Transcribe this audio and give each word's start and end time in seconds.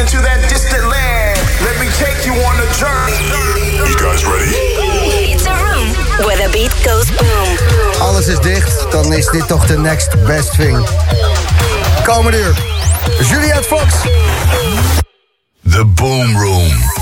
into 0.00 0.16
that 0.22 0.48
distant 0.48 0.82
land. 0.88 1.38
Let 1.60 1.76
me 1.78 1.88
take 2.00 2.24
you 2.24 2.32
on 2.32 2.56
a 2.56 2.68
journey. 2.80 3.20
You 3.86 3.94
guys 4.00 4.24
ready? 4.24 4.56
It's 5.32 5.44
a 5.44 5.52
room 5.52 5.88
where 6.24 6.38
the 6.40 6.48
beat 6.52 6.72
goes 6.82 7.10
boom. 7.10 8.00
Alles 8.00 8.26
is 8.28 8.40
dicht, 8.40 8.86
dan 8.90 9.12
is 9.12 9.26
dit 9.26 9.48
toch 9.48 9.66
de 9.66 9.78
next 9.78 10.24
best 10.24 10.54
thing. 10.54 10.88
Komende 12.04 12.38
uur. 12.38 12.56
Juliette 13.26 13.62
Fox. 13.62 13.94
The 15.62 15.84
Boom 15.84 16.36
Room. 16.36 16.99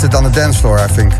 Tested 0.00 0.16
on 0.16 0.24
the 0.24 0.30
dance 0.30 0.58
floor, 0.58 0.78
I 0.78 0.86
think. 0.86 1.12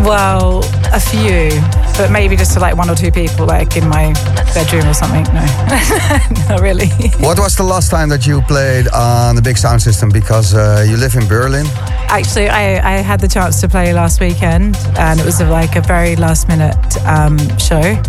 Well, 0.00 0.60
a 0.94 1.00
few, 1.00 1.50
but 1.98 2.10
maybe 2.10 2.36
just 2.36 2.54
to 2.54 2.60
like 2.60 2.76
one 2.76 2.88
or 2.88 2.94
two 2.94 3.10
people, 3.10 3.44
like 3.46 3.76
in 3.76 3.86
my 3.86 4.14
bedroom 4.54 4.86
or 4.88 4.94
something. 4.94 5.24
No, 5.34 5.44
not 6.48 6.60
really. 6.60 6.88
What 7.18 7.38
was 7.38 7.56
the 7.56 7.64
last 7.64 7.90
time 7.90 8.08
that 8.08 8.26
you 8.26 8.40
played 8.42 8.88
on 8.88 9.36
the 9.36 9.42
big 9.42 9.58
sound 9.58 9.82
system? 9.82 10.08
Because 10.10 10.54
uh, 10.54 10.86
you 10.88 10.96
live 10.96 11.16
in 11.16 11.26
Berlin. 11.26 11.66
Actually, 12.08 12.48
I, 12.48 12.96
I 12.96 13.02
had 13.02 13.20
the 13.20 13.28
chance 13.28 13.60
to 13.60 13.68
play 13.68 13.92
last 13.92 14.20
weekend, 14.20 14.76
and 14.96 15.20
it 15.20 15.26
was 15.26 15.42
like 15.42 15.76
a 15.76 15.82
very 15.82 16.16
last 16.16 16.48
minute 16.48 16.78
um, 17.04 17.36
show, 17.58 18.00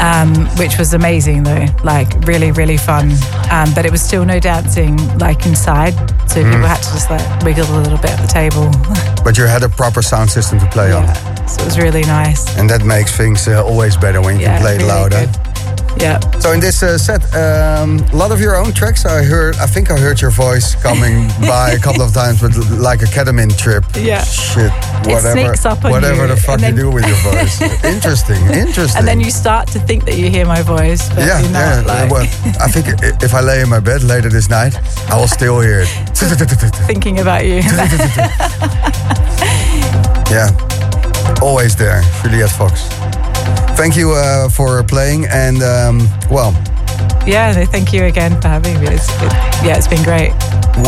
um, 0.00 0.34
which 0.56 0.78
was 0.78 0.94
amazing 0.94 1.44
though. 1.44 1.66
Like 1.84 2.08
really, 2.26 2.50
really 2.50 2.78
fun. 2.78 3.12
Um, 3.52 3.72
but 3.74 3.86
it 3.86 3.92
was 3.92 4.02
still 4.02 4.24
no 4.24 4.40
dancing 4.40 4.96
like 5.18 5.46
inside, 5.46 5.94
so 6.36 6.42
Mm. 6.44 6.52
people 6.52 6.68
had 6.68 6.82
to 6.82 6.90
just 6.92 7.08
like 7.10 7.24
wiggle 7.44 7.64
a 7.64 7.80
little 7.80 7.98
bit 7.98 8.10
at 8.10 8.20
the 8.20 8.28
table. 8.28 8.70
But 9.24 9.36
you 9.38 9.46
had 9.46 9.62
a 9.64 9.68
proper 9.68 10.02
sound 10.02 10.30
system 10.30 10.60
to 10.60 10.66
play 10.66 10.92
on. 10.92 11.02
yeah, 11.04 11.46
so 11.46 11.62
it 11.62 11.64
was 11.64 11.78
really 11.78 12.04
nice. 12.04 12.46
And 12.58 12.68
that 12.70 12.84
makes 12.84 13.10
things 13.16 13.48
uh, 13.48 13.64
always 13.64 13.96
better 13.96 14.20
when 14.20 14.36
you 14.36 14.42
Yeah, 14.42 14.52
can 14.58 14.62
play 14.62 14.74
it 14.74 14.82
really 14.82 14.88
louder. 14.88 15.26
good. 15.26 15.30
Yeah. 15.98 16.20
So 16.40 16.52
in 16.52 16.60
this 16.60 16.82
uh, 16.82 16.98
set, 16.98 17.22
um, 17.34 17.98
a 18.12 18.16
lot 18.16 18.30
of 18.30 18.38
your 18.40 18.54
own 18.56 18.72
tracks. 18.72 19.04
I 19.06 19.22
heard. 19.22 19.56
I 19.56 19.66
think 19.66 19.90
I 19.90 19.96
heard 19.96 20.20
your 20.20 20.30
voice 20.30 20.74
coming 20.82 21.26
by 21.40 21.70
a 21.72 21.78
couple 21.78 22.02
of 22.02 22.12
times 22.12 22.42
with 22.42 22.54
l- 22.56 22.78
like 22.82 23.00
a 23.02 23.06
ketamine 23.06 23.56
trip. 23.56 23.84
Yeah. 23.96 24.22
Shit. 24.24 24.70
Whatever. 25.06 25.32
sneaks 25.32 25.64
up 25.64 25.84
on 25.84 25.90
whatever 25.92 26.22
you, 26.22 26.34
the 26.34 26.36
fuck 26.36 26.60
and 26.62 26.76
you 26.76 26.82
do 26.84 26.90
with 26.90 27.06
your 27.06 27.16
voice. 27.32 27.60
interesting. 27.84 28.36
Interesting. 28.52 28.98
And 28.98 29.08
then 29.08 29.20
you 29.20 29.30
start 29.30 29.68
to 29.68 29.78
think 29.80 30.04
that 30.04 30.16
you 30.18 30.28
hear 30.30 30.44
my 30.46 30.62
voice, 30.62 31.08
but 31.08 31.20
Yeah, 31.26 31.40
yeah. 31.50 31.82
like, 31.86 32.10
well, 32.10 32.22
I 32.60 32.68
think 32.68 32.86
if 33.22 33.32
I 33.34 33.40
lay 33.40 33.60
in 33.62 33.68
my 33.68 33.80
bed 33.80 34.02
later 34.04 34.28
this 34.28 34.48
night, 34.50 34.74
I 35.10 35.16
will 35.18 35.28
still 35.28 35.60
hear 35.60 35.80
it. 35.80 35.88
thinking 36.86 37.20
about 37.20 37.44
you. 37.46 37.62
Yeah, 40.28 40.50
always 41.40 41.76
there, 41.76 42.02
Juliet 42.22 42.50
Fox. 42.50 42.88
Thank 43.76 43.96
you 43.96 44.12
uh, 44.12 44.48
for 44.48 44.82
playing, 44.82 45.26
and 45.26 45.62
um, 45.62 46.08
well, 46.30 46.52
yeah, 47.26 47.52
no, 47.54 47.64
thank 47.66 47.92
you 47.92 48.04
again 48.04 48.40
for 48.40 48.48
having 48.48 48.80
me. 48.80 48.86
It's, 48.88 49.08
it, 49.22 49.32
yeah, 49.64 49.76
it's 49.76 49.86
been 49.86 50.02
great. 50.02 50.32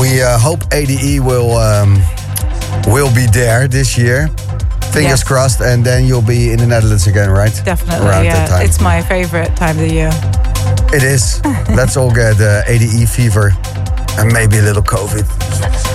we 0.01 0.23
uh, 0.23 0.39
hope 0.39 0.61
ADE 0.73 1.21
will 1.21 1.53
um, 1.53 2.01
will 2.87 3.13
be 3.15 3.27
there 3.33 3.69
this 3.69 3.97
year. 3.99 4.29
Fingers 4.93 5.21
Yes. 5.21 5.25
crossed, 5.25 5.61
and 5.61 5.85
then 5.85 6.07
you'll 6.07 6.23
be 6.27 6.51
in 6.51 6.59
the 6.59 6.67
Netherlands 6.67 7.07
again, 7.07 7.29
right? 7.31 7.53
Definitely, 7.65 8.09
Around 8.09 8.25
yeah. 8.25 8.63
It's 8.63 8.81
my 8.81 9.03
favorite 9.03 9.55
time 9.55 9.77
of 9.79 9.87
the 9.87 9.93
year. 9.93 10.11
It 10.93 11.03
is. 11.03 11.43
Let's 11.77 11.97
all 11.99 12.11
get 12.11 12.41
uh, 12.41 12.63
ADE 12.67 13.07
fever, 13.09 13.53
and 14.19 14.33
maybe 14.33 14.59
a 14.59 14.63
little 14.63 14.83
COVID 14.83 15.25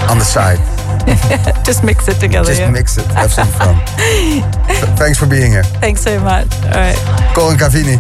on 0.09 0.19
the 0.19 0.25
side. 0.25 0.59
Just 1.65 1.83
mix 1.83 2.07
it 2.07 2.19
together. 2.19 2.47
Just 2.47 2.61
yeah. 2.61 2.71
mix 2.71 2.97
it. 2.97 3.05
Have 3.05 3.31
some 3.31 3.47
fun. 3.47 3.75
Th- 3.97 4.43
Thanks 5.01 5.17
for 5.17 5.27
being 5.27 5.51
here. 5.51 5.63
Thanks 5.79 6.01
so 6.01 6.19
much. 6.19 6.47
All 6.63 6.81
right. 6.81 6.97
Corin 7.35 7.57
Cavini. 7.57 7.97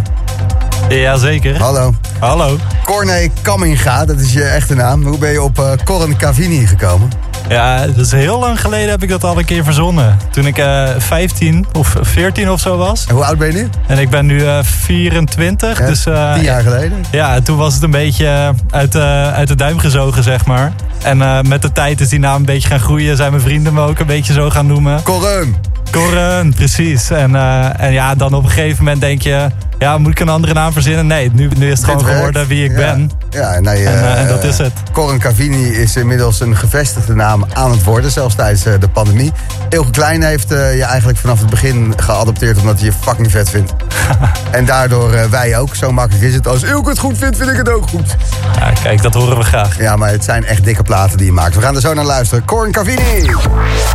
Jazeker. 0.89 1.57
Hallo. 1.57 1.93
Hallo. 2.19 2.57
Corné 2.85 3.29
Kamminga, 3.41 4.05
dat 4.05 4.19
is 4.19 4.33
je 4.33 4.43
echte 4.43 4.75
naam. 4.75 5.03
Hoe 5.03 5.17
ben 5.17 5.31
je 5.31 5.41
op 5.41 5.59
uh, 5.59 5.71
Corin 5.83 6.17
Cavini 6.17 6.67
gekomen? 6.67 7.09
Ja, 7.49 7.87
dat 7.87 8.05
is 8.05 8.11
heel 8.11 8.39
lang 8.39 8.61
geleden 8.61 8.89
heb 8.89 9.03
ik 9.03 9.09
dat 9.09 9.23
al 9.23 9.37
een 9.37 9.45
keer 9.45 9.63
verzonnen. 9.63 10.17
Toen 10.31 10.45
ik 10.45 10.57
eh 10.57 10.89
15 10.97 11.65
of 11.73 11.95
14 12.01 12.49
of 12.51 12.59
zo 12.59 12.77
was. 12.77 13.05
En 13.07 13.13
hoe 13.15 13.25
oud 13.25 13.37
ben 13.37 13.47
je 13.47 13.53
nu? 13.53 13.69
En 13.87 13.97
ik 13.97 14.09
ben 14.09 14.25
nu 14.25 14.45
eh 14.45 14.59
24. 14.61 15.79
Ja, 15.79 15.85
dus, 15.87 16.05
eh, 16.05 16.33
Tien 16.33 16.43
jaar 16.43 16.61
geleden. 16.61 17.03
Ja, 17.11 17.41
toen 17.41 17.57
was 17.57 17.73
het 17.73 17.83
een 17.83 17.91
beetje 17.91 18.53
uit, 18.69 18.91
de 18.91 19.31
uit 19.35 19.47
de 19.47 19.55
duim 19.55 19.79
gezogen, 19.79 20.23
zeg 20.23 20.45
maar. 20.45 20.73
En 21.03 21.47
met 21.47 21.61
de 21.61 21.71
tijd 21.71 22.01
is 22.01 22.09
die 22.09 22.19
naam 22.19 22.35
een 22.35 22.45
beetje 22.45 22.67
gaan 22.67 22.79
groeien. 22.79 23.15
Zijn 23.17 23.31
mijn 23.31 23.43
vrienden 23.43 23.73
me 23.73 23.81
ook 23.81 23.99
een 23.99 24.05
beetje 24.05 24.33
zo 24.33 24.49
gaan 24.49 24.67
noemen. 24.67 25.03
Corin. 25.03 25.55
Corren, 25.93 26.53
precies. 26.53 27.09
En, 27.09 27.35
eh, 27.35 27.79
en 27.79 27.91
ja, 27.93 28.15
dan 28.15 28.33
op 28.33 28.43
een 28.43 28.49
gegeven 28.49 28.83
moment 28.83 29.01
denk 29.01 29.21
je... 29.21 29.47
Ja, 29.79 29.97
moet 29.97 30.11
ik 30.11 30.19
een 30.19 30.29
andere 30.29 30.53
naam 30.53 30.73
verzinnen? 30.73 31.07
Nee, 31.07 31.31
nu, 31.33 31.49
nu 31.57 31.71
is 31.71 31.77
het 31.77 31.85
gewoon 31.85 32.03
werkt. 32.03 32.15
geworden 32.17 32.47
wie 32.47 32.63
ik 32.63 32.71
Ja. 32.71 32.77
ben. 32.77 33.11
Ja, 33.29 33.59
nee, 33.59 33.85
En, 33.85 33.93
eh, 33.93 34.11
eh, 34.11 34.19
en 34.21 34.27
dat 34.27 34.43
is 34.43 34.57
het. 34.57 34.71
Corin 34.91 35.19
Cavini 35.19 35.67
is 35.67 35.95
inmiddels 35.95 36.39
een 36.39 36.55
gevestigde 36.55 37.15
naam 37.15 37.45
aan 37.53 37.71
het 37.71 37.83
worden, 37.83 38.11
zelfs 38.11 38.35
tijdens 38.35 38.65
eh, 38.65 38.73
de 38.79 38.87
pandemie. 38.89 39.31
Ilke 39.69 39.89
Klein 39.91 40.23
heeft 40.23 40.51
eh, 40.51 40.75
je 40.75 40.83
eigenlijk 40.83 41.17
vanaf 41.19 41.39
het 41.39 41.49
begin 41.49 41.93
geadopteerd 41.97 42.57
omdat 42.59 42.77
hij 42.79 42.85
je 42.85 42.93
fucking 43.01 43.31
vet 43.31 43.49
vindt. 43.49 43.73
en 44.51 44.65
daardoor 44.65 45.13
eh, 45.13 45.25
wij 45.25 45.57
ook. 45.57 45.75
Zo 45.75 45.91
makkelijk 45.91 46.23
is 46.25 46.33
het. 46.33 46.47
Als 46.47 46.63
Ilke 46.63 46.89
het 46.89 46.99
goed 46.99 47.17
vindt, 47.17 47.37
vind 47.37 47.49
ik 47.49 47.57
het 47.57 47.69
ook 47.69 47.87
goed. 47.89 48.15
Ja, 48.59 48.71
kijk, 48.83 49.01
dat 49.01 49.13
horen 49.13 49.37
we 49.37 49.43
graag. 49.43 49.77
Ja, 49.79 49.95
maar 49.95 50.09
het 50.09 50.23
zijn 50.23 50.45
echt 50.45 50.63
dikke 50.63 50.83
platen 50.83 51.17
die 51.17 51.25
je 51.25 51.31
maakt. 51.31 51.55
We 51.55 51.61
gaan 51.61 51.75
er 51.75 51.81
zo 51.81 51.93
naar 51.93 52.05
luisteren. 52.05 52.45
Corin 52.45 52.71
Cavini. 52.71 53.29